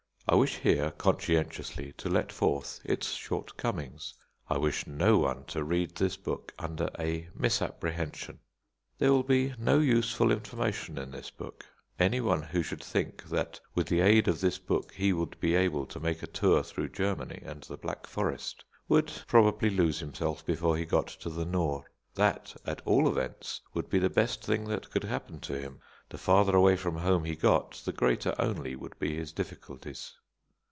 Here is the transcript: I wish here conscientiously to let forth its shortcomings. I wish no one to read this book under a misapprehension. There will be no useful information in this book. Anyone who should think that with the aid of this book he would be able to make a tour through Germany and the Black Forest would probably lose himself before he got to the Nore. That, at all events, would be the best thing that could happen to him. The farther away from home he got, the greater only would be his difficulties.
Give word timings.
I 0.29 0.35
wish 0.35 0.57
here 0.57 0.91
conscientiously 0.91 1.91
to 1.93 2.07
let 2.07 2.31
forth 2.31 2.79
its 2.85 3.11
shortcomings. 3.11 4.13
I 4.49 4.57
wish 4.59 4.87
no 4.87 5.17
one 5.17 5.43
to 5.45 5.61
read 5.63 5.95
this 5.95 6.15
book 6.15 6.53
under 6.57 6.89
a 6.97 7.27
misapprehension. 7.35 8.39
There 8.97 9.11
will 9.11 9.23
be 9.23 9.53
no 9.57 9.79
useful 9.79 10.31
information 10.31 10.97
in 10.97 11.11
this 11.11 11.31
book. 11.31 11.65
Anyone 11.99 12.43
who 12.43 12.61
should 12.63 12.83
think 12.83 13.25
that 13.25 13.59
with 13.75 13.87
the 13.87 13.99
aid 13.99 14.29
of 14.29 14.39
this 14.39 14.57
book 14.59 14.93
he 14.93 15.11
would 15.11 15.37
be 15.41 15.53
able 15.55 15.85
to 15.87 15.99
make 15.99 16.23
a 16.23 16.27
tour 16.27 16.63
through 16.63 16.89
Germany 16.89 17.41
and 17.43 17.63
the 17.63 17.75
Black 17.75 18.07
Forest 18.07 18.63
would 18.87 19.11
probably 19.27 19.69
lose 19.71 19.99
himself 19.99 20.45
before 20.45 20.77
he 20.77 20.85
got 20.85 21.07
to 21.07 21.29
the 21.29 21.45
Nore. 21.45 21.91
That, 22.13 22.55
at 22.65 22.81
all 22.85 23.09
events, 23.09 23.59
would 23.73 23.89
be 23.89 23.99
the 23.99 24.09
best 24.09 24.41
thing 24.45 24.65
that 24.65 24.89
could 24.91 25.03
happen 25.03 25.41
to 25.41 25.59
him. 25.59 25.81
The 26.07 26.17
farther 26.17 26.55
away 26.55 26.77
from 26.77 26.95
home 26.97 27.25
he 27.25 27.35
got, 27.35 27.81
the 27.85 27.91
greater 27.93 28.33
only 28.39 28.77
would 28.77 28.97
be 28.97 29.15
his 29.15 29.33
difficulties. 29.33 30.13